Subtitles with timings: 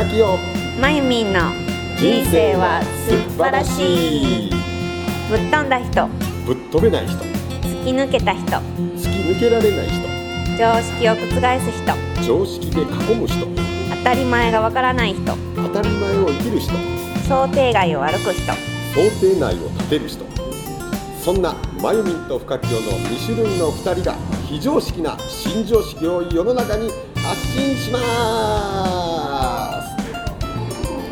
[0.00, 0.38] 深きよ
[0.80, 1.40] まゆみんの
[1.98, 4.50] 人生は素晴らしい。
[5.28, 6.08] ぶっ飛んだ人。
[6.46, 7.18] ぶっ飛べない人。
[7.60, 8.46] 突き抜けた人。
[8.96, 10.08] 突き抜けられない人。
[10.56, 12.26] 常識を覆す人。
[12.26, 13.46] 常識で囲む人。
[13.94, 15.36] 当たり前がわからない人。
[15.54, 16.72] 当たり前を生きる人。
[17.28, 18.52] 想定外を歩く人。
[18.94, 20.24] 想定内を立てる人。
[21.22, 24.16] そんなまゆみんと深きよの2種類の2人が
[24.48, 28.99] 非常識な新常識を世の中に発信します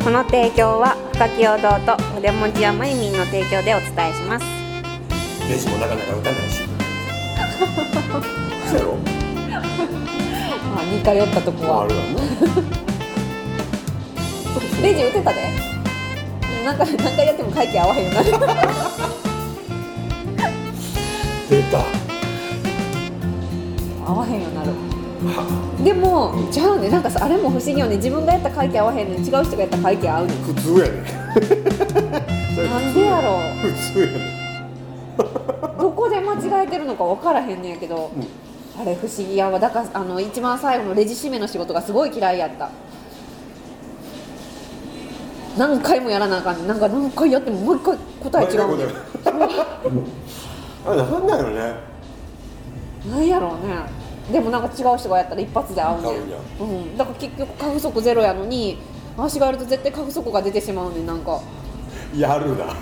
[0.09, 1.55] この提供は深き堂
[1.85, 4.45] と筆文字やまゆみんの提供でお伝えします。
[5.47, 6.63] レジもなかなか打たないし。
[8.65, 8.95] そうやろ。
[10.73, 11.83] まあ似通ったとこは。
[11.83, 12.07] あるわな。
[14.81, 15.47] レジ打てたで。
[16.65, 18.31] なんか何回やっても会計合わへんよな出
[21.69, 21.85] た。
[24.07, 24.71] 合わへんよなる
[25.83, 26.89] でもちゃうね。
[26.89, 27.97] なんかさあれも不思議よね。
[27.97, 30.33] 自分がやった会計合わへんのに違う人がやった会計合うね。
[30.37, 31.03] ん普通やね。
[32.69, 34.13] なんでやろ普通やね。
[35.77, 38.11] う どこで間違えてるのか分からへんねんやけど、
[38.79, 39.59] あれ不思議やわ。
[39.59, 42.69] だからあの一番最後のレジ締めの仕事がすごい嫌いやった。
[45.57, 46.67] 何回もやらなあかんねん。
[46.67, 48.87] なんか何回やってももう一回答え違うねん。
[50.87, 51.73] あれなんだよね。
[53.11, 53.98] なんやろうね
[54.31, 56.13] でもなんか違う人がやったら一発で合うねん
[56.59, 58.77] うん、だから結局過不足ゼロやのに
[59.17, 61.41] 足がやると絶対過不足が出てしまうねんなんか。
[62.15, 62.75] やるな。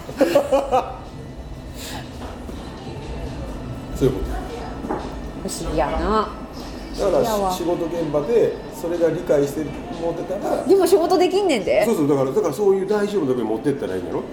[3.95, 4.19] そういうこ
[5.43, 6.29] 不思議やな。
[6.95, 11.85] とだから仕事現場でそれが理解して持ってたらでも仕事できんねんで。
[11.85, 14.29] そうそうだからだからそういう大丈夫な時に持ってったらいいんやろって。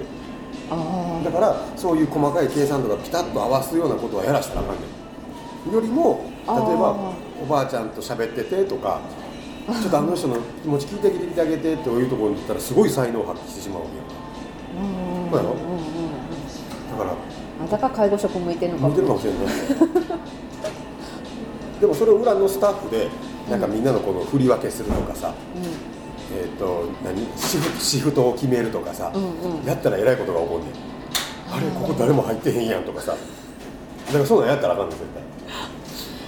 [0.70, 4.83] あだからそういう細かい計算とかピタッと合わすようなことはやらしたらあかんね
[5.70, 5.75] ん。
[5.75, 9.00] よりも例えばおばあちゃんと喋っててとか
[9.67, 14.02] ちょっとあの人の気持ち聞いてきてあげてというところに行ったらすごい才能を発揮してしまうわけや
[14.77, 15.45] あうんそうや
[16.92, 17.17] だから
[17.64, 18.86] あだから介護職向いてるのか。
[18.89, 19.45] 向いてるかもしれない。
[21.80, 23.08] でもそれを裏のスタッフで
[23.48, 25.33] なんかみんなのこの振り分けするとかさ、
[26.33, 27.27] えっ、と何？
[27.36, 29.64] シフシフトを決めるとかさ、うんうん。
[29.64, 30.70] やったらえらいことが起こんねん。
[31.52, 31.67] あれ？
[31.80, 33.13] ここ誰も入ってへんやんとかさ。
[33.13, 35.23] だからそんなんやったらあかんねん絶対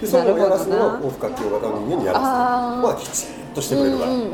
[0.01, 4.27] でそれをやらすのはなるほどなこう不活用型の人間にやらすまあきちっとしてくれるから、うんうん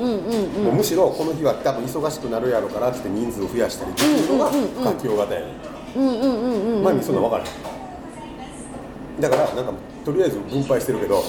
[0.64, 6.82] もうむしろこの日は多分忙しくなるやろからって人数を増やしたりできるのが不活用型やねん。
[6.82, 9.72] 前にそんなん分からへんだからなんか
[10.04, 11.22] とりあえず分配してるけど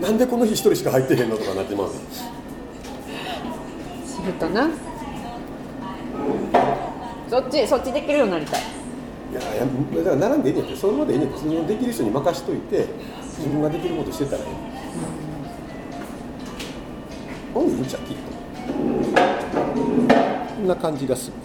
[0.00, 1.98] なんでこの日一人しか入ってへんのとかなってまうねん。
[4.06, 4.68] シフトな。
[7.30, 8.60] そっちそっちできるようになりたい。
[8.60, 9.66] いやいや
[10.04, 10.76] だから並んでいいねんって。
[10.76, 11.74] それまでいいねんって。
[11.74, 12.86] できる人に任しといて
[13.38, 14.44] 自分ができることしてたらいい。
[17.54, 18.22] ほんでいいんちゃうきっと。
[20.56, 21.36] こんな感じがする。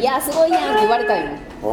[0.00, 1.30] いやすごいやんって言われたいよ。
[1.62, 1.66] あ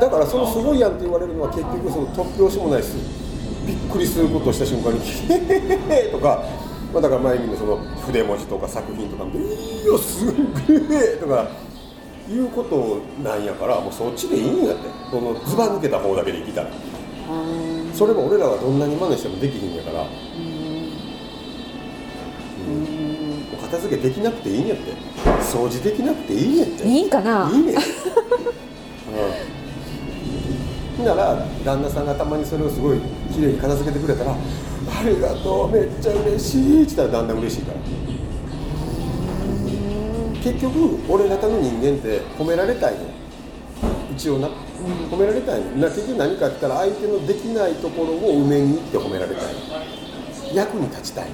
[0.00, 2.96] だからそのすごいやんって言われるのは結局その突拍子もないです
[3.66, 5.02] びっくりすることをした瞬間に「へ
[5.34, 5.38] へ
[6.08, 6.44] へ」とか、
[6.92, 10.32] まあ、だから前にもその筆文字とか作品とかも「いいよすっ
[10.66, 10.78] げえ」
[11.22, 11.48] とか
[12.28, 14.92] いうことなんやからもうそっちでいいんやって。
[15.10, 16.68] そのずば抜けた方だけで生きたら
[17.94, 20.02] それも俺らはどんなに真似してもできひんやから。
[20.02, 20.06] うん。
[23.62, 24.92] 片付けできなくていいんやって。
[25.40, 26.86] 掃除できなくていいんやって。
[26.86, 27.50] いいんかな？
[27.52, 27.74] いいね。
[30.98, 31.04] うん。
[31.04, 32.98] なら旦那さんがたまにそれをすごい
[33.32, 34.36] 綺麗に片付けてくれたら「あ
[35.04, 37.78] りがとうめっちゃ嬉しい」って言ったらだんだん嬉しいから。
[40.42, 43.00] 結局俺方の人間って褒められたいの
[44.14, 44.48] 一応な、
[45.10, 45.60] 褒められたい。
[45.60, 49.44] のな結局何かって言ったら相手のできないところを埋めに行って褒められたい。
[49.44, 51.28] の役に立ちたい。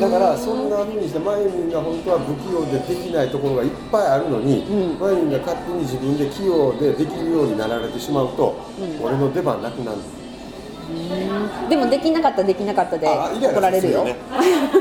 [0.00, 4.64] だからそんな風にしてマユミンが本当は不器用でできないところがいっぱいあるのに、
[4.98, 8.56] マユミンが勝手に自分で器用でできるようになられてしまうと、
[9.00, 9.98] 俺の出番なくなる。
[9.98, 14.04] のでもできなかったらできなかったで怒られるよ。
[14.04, 14.16] ね。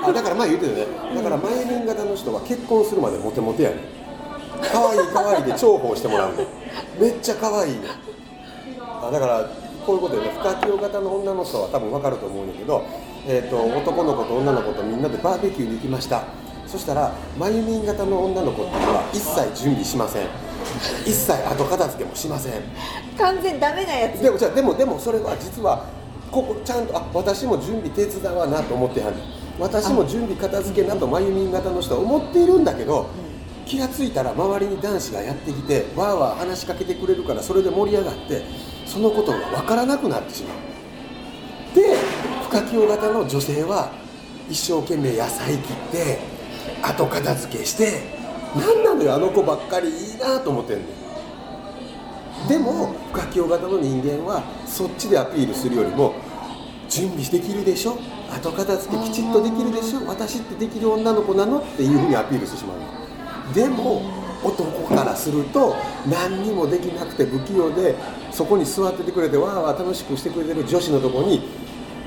[0.03, 1.15] あだから前言ってたよね。
[1.15, 3.79] だからマユミン型の人は結婚するまでモテモテやねん
[4.71, 7.79] 可愛い可愛いで重宝してもらうねんめっちゃ可愛い。
[8.79, 9.49] あだから
[9.85, 10.31] こういうことよね。
[10.37, 12.85] 不可教型の女の人は多分分かると思うんだけど、
[13.27, 16.23] えー、と男の子と女の子とみんなでバーベキューに行きました。
[16.67, 20.27] そしたらマユミン型の女の子っていうのは一切準備しません。
[21.05, 22.53] 一切後片付けもしません。
[23.17, 24.21] 完全ダメなやつ。
[24.23, 25.85] でもじゃあでもでもそれは実は
[26.31, 29.23] ここちゃんとあ私も準備手伝わなと思ってはんねん。
[29.59, 33.07] 私も準備片付けなとまゆみん型の人は思っているんだけど、
[33.65, 38.43] 気がついたら周りに男子がやってきてわーわー話しかけてくれるからそれで盛り上がって
[38.85, 41.75] そのことが分からなくなってしまう。
[41.75, 41.97] で
[42.43, 43.91] 不可教型の女性は
[44.49, 46.19] 一生懸命野菜切って
[46.83, 48.03] 後片付けして
[48.55, 50.81] 何なのよあの子ばっかりいいなと思ってんの。
[50.83, 50.87] よ
[52.47, 56.13] でも不可教型の人間はそっちでアピールするよりも
[56.89, 57.97] 準備できるでしょ？
[58.29, 60.05] 後片付けきちっとできるでしょ？
[60.05, 61.59] 私ってできる女の子なの？
[61.59, 63.02] っていうふうにアピールしてしまうの。
[63.53, 64.01] でも
[64.43, 65.75] 男からすると
[66.09, 67.95] 何にもできなくて不器用で
[68.31, 71.41] そこに座っててくれてわーわー楽しくしてくれてる女子のとこに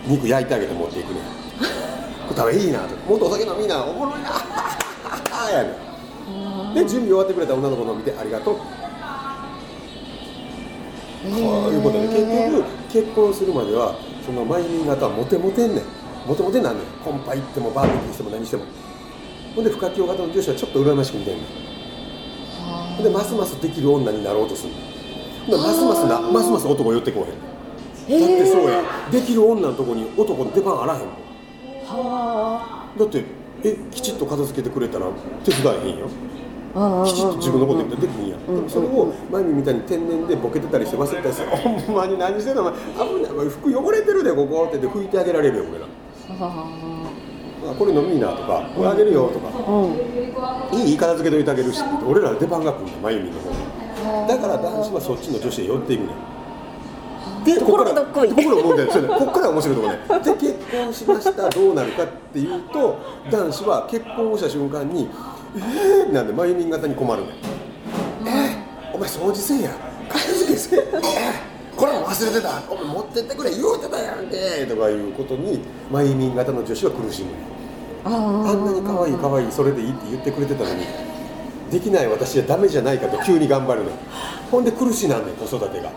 [0.06, 1.20] 肉焼いてあげて持っていくね
[2.28, 2.96] これ食べいいなと。
[3.08, 4.30] もっとお酒飲みなおもろいな。
[5.50, 5.70] やね
[6.74, 8.56] で準備終わってくれた女の子のを見てありがとう。
[8.56, 8.64] こ
[11.70, 15.84] ういうことで結局結婚するまではそのマイミン型はモテモテんねん。
[16.26, 16.86] モテモテなんねん。
[17.04, 18.64] コンパ行ってもバーベキューしても何しても。
[19.56, 21.46] ほんで不可教型の女子はちょっと羨ましく見てんねん
[22.96, 24.72] ほんでますますできる女になろうとする。
[25.48, 27.30] ますますなますます男寄ってこう
[28.12, 28.20] へん。
[28.20, 31.08] だってそうやできる女のとこに男の出番あらへんもん。
[31.86, 33.24] はだって
[33.64, 35.06] えきちっと片付けてくれたら
[35.44, 36.08] 手伝えへんよ。
[36.74, 42.62] あきちっと自分のこと言ってできひんやん、でもそれを前見みたいに天然でボケてたりして忘れたりして「ほんまに何してんの？
[42.62, 43.32] お前危ない。
[43.32, 45.86] お前服汚れてるでここ」って言って拭いてあげられるよ俺ら
[46.44, 46.66] 「あ
[47.74, 49.48] これ飲みいな」とか「これあげるよ」とか
[50.72, 53.50] うん「いい片付けといてあげるし」俺ら出番が来るんだまゆみの方。
[53.50, 53.56] に
[54.28, 59.08] だから男子はそっちの女子へ寄っていくねんでとここいところが問題そうね。
[59.08, 59.98] こっから面白いとこね。
[60.24, 62.98] で結婚しましたどうなるかっていうと
[63.30, 65.08] 男子は結婚をした瞬間に
[65.56, 67.30] 「えー」なんでまゆみん型に困るねん
[68.28, 69.70] 「えー、お前掃除せえや。
[70.08, 70.88] 片付けせえ。
[70.92, 72.62] えーこれも忘れてた。
[72.70, 73.50] お前持ってってくれ。
[73.50, 75.60] 言うてたやんけ」とかいうことに
[75.92, 77.55] まゆみん型の女子は苦しむあ
[78.06, 80.86] あんなに可愛い可愛いそれでいいって言ってくれてたのに
[81.70, 83.90] できない私はダメじゃないかと急に頑張るの。
[84.50, 85.90] ほんで苦しなんねん子育てが。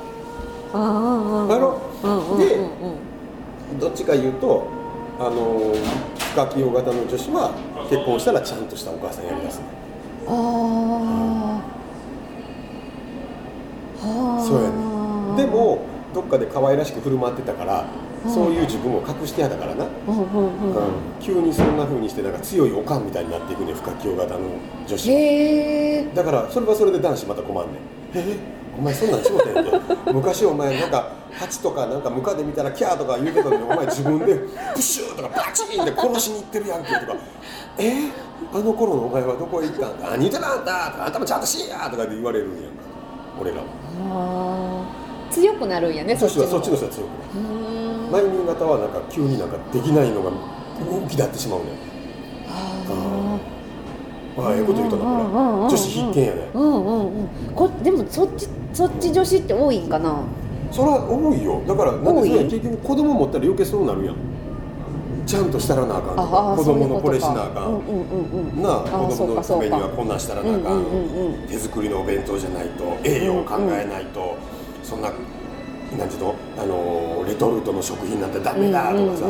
[0.74, 2.40] あのうんうん。
[2.40, 2.66] でうんう
[3.76, 4.68] んどっちか言うと
[5.20, 5.76] あの
[6.18, 7.52] 不可器用型の女子は
[7.90, 9.66] 結婚したらちゃんとしたお母さんやりだすね。
[10.28, 10.36] ああ
[14.08, 15.44] はあそうやね。
[15.44, 15.82] でも
[16.16, 17.86] どっかで可愛らしく振る舞ってたから
[18.28, 19.86] そういう自分を隠してやだからな、
[21.22, 24.40] 急にそんな風にしてなんか強いおかんみたいになっていくね不可器用型の
[24.88, 26.06] 女子。
[26.14, 27.76] だからそれはそれで男子また困んねん。
[28.16, 28.38] え
[28.78, 34.36] お前そんなん仕事やんけ昔お前なんか蜂とかなんかムカデ見たらキャーとか言うてたのにお前自分で
[34.76, 37.16] プシューとかバチーンって殺しに行ってるやんけとか。
[37.78, 38.10] え？
[38.52, 42.68] あの頃のお前はどこへ行ったんだ何言ってたあんたとかあんたもちゃんとしいやとかって言われるんやんか。
[43.40, 44.86] 俺らは
[45.40, 47.10] 強くなるんやね女子はそっちの人人は強く
[48.12, 51.66] ない前人型はなんか急になんかできないのが動き立ってしまうね。
[51.66, 51.70] ん
[52.92, 53.38] あ
[54.38, 56.50] ああええこと言うたなうんうんうんうんこれ女子必見やね。
[56.54, 57.28] ーうんうんうん。
[57.54, 60.24] こでもそっちそっち女子って多いんかな？
[60.72, 61.62] それは多いよ。
[61.68, 64.16] だからなんでそれ結局子供持ったら余計そうなるやん。
[65.26, 67.66] ちゃんとしたらなあかんとあかあ子供のこれしなあかん。
[67.66, 68.64] うんうんうんうん。
[68.64, 71.48] なああ子供のためにはこんなんしたらなあかん,、うんうんうんうん。
[71.48, 74.38] 手作りのお弁当じゃないと栄養を考えないと、
[74.90, 75.12] そんな
[75.98, 79.26] なんていうのあのレトルトの食品なんてダメだとかさ、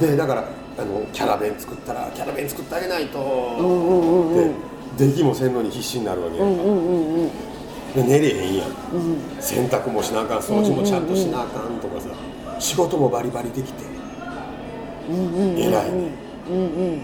[0.00, 0.44] でだから
[0.78, 4.96] あのキャラ弁作ったらキャラ弁作ってあげないと、うんうんうんうん。
[4.96, 7.30] で出来もせんのに必死になるわけやか、うんんうんうんうん。
[7.94, 8.68] で寝れへんやん。
[8.68, 8.72] うん。
[9.40, 12.08] 洗濯もしなあかん掃除もちゃんとしなあかんとかさ、
[12.58, 13.84] 仕事もバリバリできて
[15.08, 15.58] うんうんうんうん。
[15.58, 16.10] 偉いね。
[16.50, 16.62] うんう
[16.96, 17.02] ん。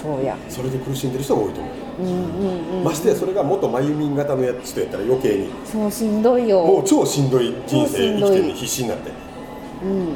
[0.00, 0.36] そうや。
[0.48, 1.72] それで苦しんでる人が多いと思う、
[2.84, 5.50] ましてやそれが元まゆみん型のやつ人やったら余計に。
[5.64, 6.64] そうしんどいよ。
[6.64, 9.10] もう超しんどい人生生きてるに必死になって。
[9.82, 9.90] うん。
[9.90, 10.06] うん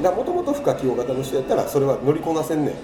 [0.00, 0.16] うん。
[0.16, 2.74] もともと不可器用型の人やったらそれは乗りこなせんねん。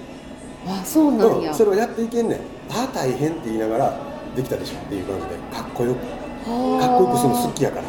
[0.71, 1.53] あそうなんや。
[1.53, 2.39] うん、それをやっていけんねん。
[2.71, 4.01] ああ大変って言いながら
[4.37, 5.35] できたでしょっていう感じで。
[5.57, 5.99] かっこよく。
[5.99, 7.85] かっこよくするの好きやから、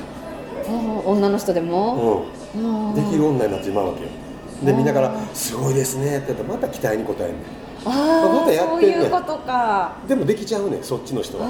[1.06, 4.10] 女の人でも、ううんん、できる女になってしまうわけよ。
[4.66, 7.36] でみんなから「すごいですね」って言ったらまた期待に応えんねん
[7.86, 9.02] またやってんねん。
[9.04, 9.94] いうことか。
[10.08, 11.46] でもできちゃうねんそっちの人は。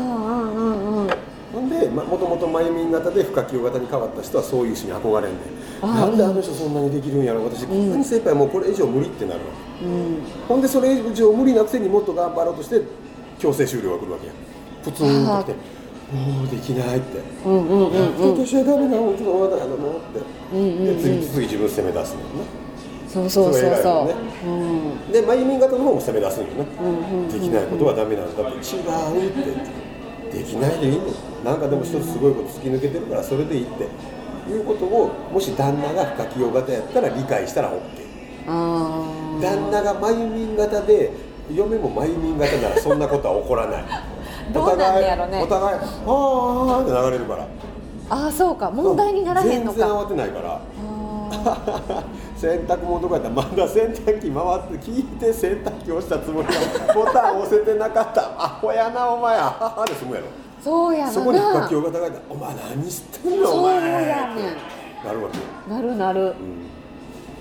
[1.52, 5.38] ほんで、ま、もともとまゆみん型で不可器用型に変わった人はそういう人に憧れんね
[5.82, 5.88] ん。
[5.96, 7.66] なんであの人そんなにできるんやろ私。
[7.66, 9.46] こんなに精一杯もうこれ以上無理ってなるわ。
[9.80, 10.22] けうん。
[10.48, 12.82] ほんでそれ以上無理なくせにもっと頑張ろうとして
[13.40, 14.34] 強制終了が来るわけや
[14.84, 15.54] プツンときて
[16.14, 17.20] もうできないって。
[17.46, 18.46] うんうんうんうん。
[18.46, 20.22] 私はダメなのまだやだなって、
[20.54, 20.98] うんうんうん。
[20.98, 22.28] で次次自分責め出すのよ
[23.12, 24.14] そうそうそうそれ偉いそよね。
[24.46, 29.34] ううんなでまゆみん型の方も責め出すのよね、うんうんできないことはダメなんだって違うっ
[30.32, 30.38] て。
[30.38, 31.06] できないでいいの
[31.44, 37.80] なんかでも一つすごいこと突き抜けてるからそれでいいっていうことをもし旦那が不可器用型やったら理解したら OK
[39.42, 41.12] 旦那がまゆみん型で
[41.52, 43.84] 嫁もまゆみん型ならそんなことは起こらない。
[44.54, 45.42] どうなんねやろね。
[45.44, 47.48] お互いお互いあーって流れるから。
[48.10, 48.72] あーそうか。
[48.72, 50.54] 問題にならへんの全然か慌てないから。
[50.54, 50.60] あ
[52.36, 58.22] 洗濯物とかやったらまだ洗濯機回って聞いて洗濯機押したつもりがボタン押せてなかった。
[58.38, 59.38] アホやなお前。
[59.38, 60.28] あははで済むやろ
[60.62, 66.36] そうやなそこに深清が高いたお前何してんのお前そうやねんなるわけ、なるなる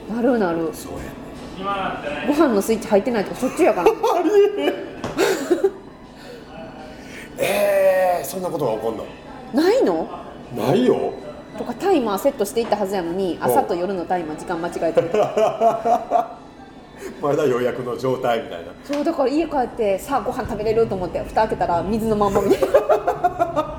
[0.09, 1.29] うん、なるなるそうやね
[2.29, 3.91] ご飯のスイッチ入ってないとかしょっちやから
[7.41, 9.07] えー、そんなことが起こんの
[9.53, 10.09] ないの
[10.57, 11.13] ないよ
[11.59, 15.11] とかタイマーセットしていったはずやのに朝と夜のタイマー時間間違えてる
[17.21, 18.67] ま だ予約の状態みたいな。
[18.85, 23.79] そうだから家帰ってさあご飯食べれると思って蓋開けたら水のまんまみたいな。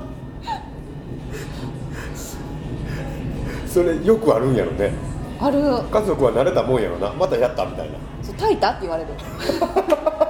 [3.66, 4.92] それよくあるんやろね。
[5.40, 5.58] ある。
[5.90, 7.12] 家族は慣れたもんやろな。
[7.12, 7.94] またやったみたいな。
[8.22, 9.10] そう炊いたって言われる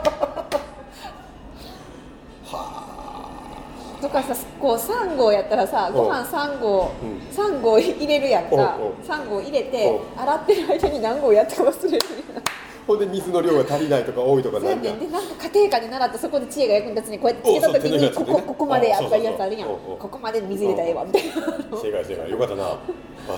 [4.01, 7.19] とかさこう3合やったらさご飯3合、うん。
[7.31, 8.51] 3合入れるやんか。
[8.51, 11.99] おうおう3合入れて洗ってる間に何合やったか忘れる
[12.35, 12.43] やん
[12.87, 21.33] ほんで水の量が足りないとか多いとかなんでなんか家庭科で習ったそこで知恵が役に立つにこうやってつけた時にここここまでやっぱりやつあるやんここまで水入れたらええわみたいな
[21.79, 22.79] 正解正解よかったなあ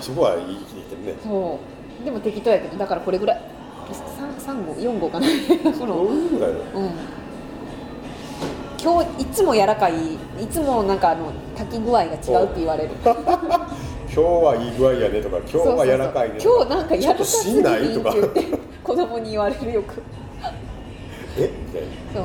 [0.00, 1.58] そこはいい気できてるねそ
[2.00, 3.40] うでも適当やけどだからこれぐらい
[3.90, 6.90] 3, 3号4号かなこのどういうことだようん
[8.82, 10.18] 今日いつも柔らかいい
[10.50, 12.16] つもなんかあの炊き具合が違うっ
[12.48, 12.90] て言われる。
[13.04, 20.02] 今日はいい具合やねとか今日は柔らかいね今日なんか柔らかすぎしんないとかって言って子供に言われるよく。
[21.38, 21.50] え？
[21.66, 21.88] みたいな。
[22.12, 22.24] そう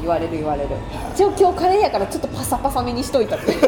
[0.00, 0.68] 言われる言われる。
[1.12, 3.46] 一応今日カレーやからちょっとパサパサめにしといたって。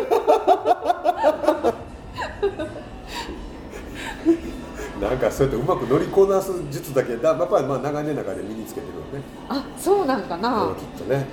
[5.02, 7.30] なんかそうやってうまく乗りこなす術だけだ。
[7.30, 9.26] やっぱりまあ長年の中で身につけてるよね。
[9.48, 10.70] あそうなんかな。
[10.78, 11.26] きっとね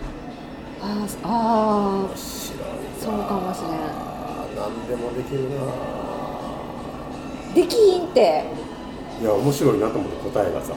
[0.87, 3.71] あーあそうかもしれん。
[4.55, 5.55] 何でもできるな。
[7.55, 8.45] できひんって。
[9.19, 10.75] いや面白いなと思って答えがさ。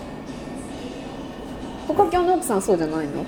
[1.87, 3.25] 他今日の奥さんそうじゃないの？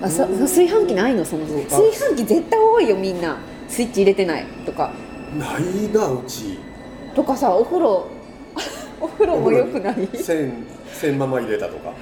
[0.00, 1.24] あさ炊飯器ないの？
[1.24, 3.38] その炊飯器絶対多いよみんな。
[3.68, 4.44] スイッチ入れてない。
[4.64, 4.92] とか。
[5.36, 5.62] ない
[5.92, 6.58] なうち。
[7.14, 8.06] とかさお風呂。
[9.00, 10.08] お風呂もよくない？
[10.14, 11.92] 線線まま入れたとか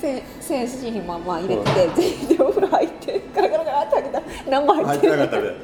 [0.00, 1.62] せセンスシーまま入れて
[1.94, 5.54] 全員でお風呂入ってガラガラガラって開けたら何も入入っててないかったで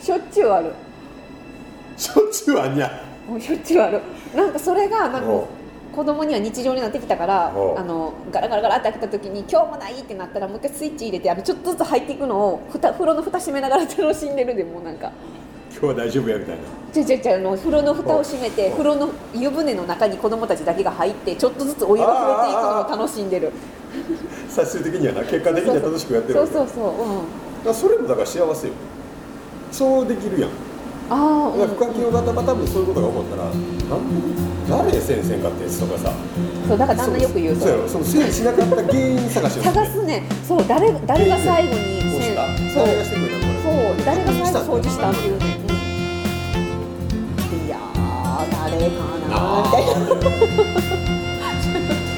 [0.00, 0.72] しょっちゅうある。
[1.96, 2.90] しょっちゅうあんにゃ
[3.28, 4.00] もうしょっちゅうある。
[4.34, 5.44] なんかそれがなんか
[5.94, 7.52] 子供には日常になってきたからあ
[7.82, 15.12] のガラガラガラって開けた時に今日もないってなったらもう一回スイッチ入れてあのちょっとずつ入っていくのをふた風呂の蓋閉めながら楽しんでるでもうなんか。
[15.70, 16.62] 今日は大丈夫やみたいな。
[16.92, 23.52] ちゃちゃちゃあの風呂の蓋を閉めて風呂の湯船の中に子供たちだけが入ってちょっとずつお湯が触れていくのを楽しんでる
[24.48, 27.64] 最終的にはな結果的には楽しくやってるそうそうそううん。
[27.64, 28.72] だそれもだから幸せよ。
[29.72, 30.50] そうできるやん。
[31.08, 33.50] ああ、だから深きをがたば多分そういうことが起こったらな
[34.82, 36.12] ん誰先生かってやつとかさ。
[36.68, 43.72] そうだから旦那よく言うそうやろその整理しなかった原因探しを探すねそう誰誰が最後にこうしたそう誰がしてくれたそう
[44.04, 45.76] 誰が最後掃除したっていうね、うん
[47.66, 48.98] いやー誰か
[49.30, 49.94] なみたいな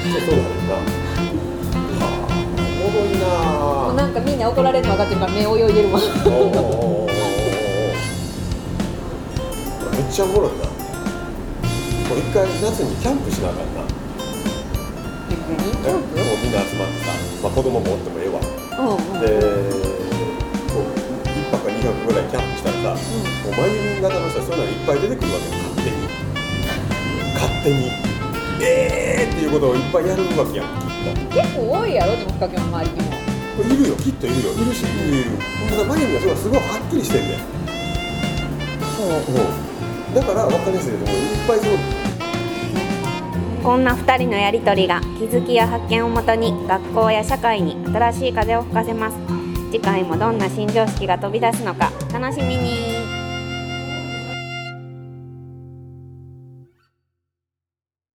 [0.09, 0.43] そうそうだよ
[4.09, 6.09] なんかみんな怒られるの分かってるから目泳いでるわめっ
[10.09, 10.65] ちゃおもろいな
[12.09, 13.85] これ一回夏にキャンプしなあかんな
[15.29, 17.13] キャンプもうみんな集まってさ、
[17.43, 18.41] まあ、子供もおってもええわ
[18.81, 19.29] うんうんで
[20.73, 20.89] こう
[21.29, 23.05] 1泊か2泊ぐらいキャンプしたらさ、
[23.45, 26.09] もうマユミン型の人はそういうのがいっぱい出てくるわけよ勝手に
[27.37, 27.91] 勝手に
[28.65, 30.89] えーっていうことをいっぱいやるわけやん
[31.29, 33.08] 結構多いやろでも深きの周りにも
[33.63, 34.53] いるよきっといるよ。
[34.53, 34.83] いるし。
[34.83, 35.31] いるいる
[35.69, 37.39] ただマユミはそれがすごいはっきりしてんねん
[38.97, 39.07] そう。
[39.07, 40.15] うん。
[40.15, 41.71] だから分かりやすいけどもいっぱいその
[43.63, 49.17] こんな2人のやりとりが気づきや発見をもとに学校や社会に新しい風を吹かせます。
[49.71, 52.98] 次回もどんな新常識が飛び出すのか楽しみに